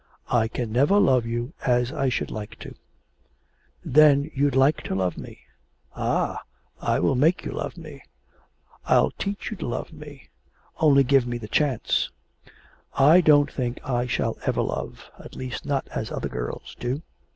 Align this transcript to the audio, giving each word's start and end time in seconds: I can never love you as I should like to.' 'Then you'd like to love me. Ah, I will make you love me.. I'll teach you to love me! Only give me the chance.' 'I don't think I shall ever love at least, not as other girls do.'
I 0.31 0.47
can 0.47 0.71
never 0.71 0.99
love 0.99 1.27
you 1.27 1.53
as 1.63 1.91
I 1.91 2.09
should 2.09 2.31
like 2.31 2.57
to.' 2.57 2.73
'Then 3.85 4.31
you'd 4.33 4.55
like 4.55 4.77
to 4.85 4.95
love 4.95 5.15
me. 5.15 5.41
Ah, 5.95 6.41
I 6.81 6.99
will 6.99 7.13
make 7.13 7.45
you 7.45 7.51
love 7.51 7.77
me.. 7.77 8.01
I'll 8.85 9.11
teach 9.11 9.51
you 9.51 9.57
to 9.57 9.67
love 9.67 9.93
me! 9.93 10.29
Only 10.79 11.03
give 11.03 11.27
me 11.27 11.37
the 11.37 11.47
chance.' 11.47 12.09
'I 12.97 13.21
don't 13.21 13.51
think 13.53 13.79
I 13.87 14.07
shall 14.07 14.39
ever 14.43 14.63
love 14.63 15.11
at 15.19 15.35
least, 15.35 15.67
not 15.67 15.87
as 15.89 16.11
other 16.11 16.29
girls 16.29 16.75
do.' 16.79 17.03